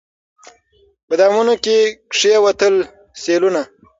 [1.07, 2.75] په دامونو کي یې کښېوتل
[3.21, 3.61] سېلونه